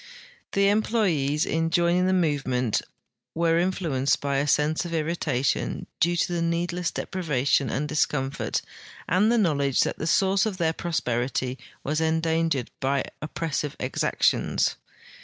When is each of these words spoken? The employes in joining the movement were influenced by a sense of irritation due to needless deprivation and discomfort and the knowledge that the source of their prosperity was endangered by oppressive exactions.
The 0.53 0.67
employes 0.69 1.45
in 1.45 1.69
joining 1.69 2.07
the 2.07 2.11
movement 2.11 2.81
were 3.35 3.59
influenced 3.59 4.19
by 4.19 4.37
a 4.37 4.47
sense 4.47 4.83
of 4.83 4.95
irritation 4.95 5.85
due 5.99 6.15
to 6.17 6.41
needless 6.41 6.89
deprivation 6.89 7.69
and 7.69 7.87
discomfort 7.87 8.63
and 9.07 9.31
the 9.31 9.37
knowledge 9.37 9.81
that 9.81 9.99
the 9.99 10.07
source 10.07 10.47
of 10.47 10.57
their 10.57 10.73
prosperity 10.73 11.59
was 11.83 12.01
endangered 12.01 12.71
by 12.79 13.03
oppressive 13.21 13.75
exactions. 13.79 14.75